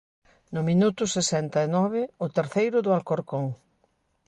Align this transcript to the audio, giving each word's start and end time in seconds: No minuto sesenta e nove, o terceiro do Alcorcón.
No 0.55 0.61
minuto 0.69 1.03
sesenta 1.17 1.57
e 1.65 1.67
nove, 1.75 2.01
o 2.25 2.27
terceiro 2.37 2.77
do 2.81 2.91
Alcorcón. 2.97 3.45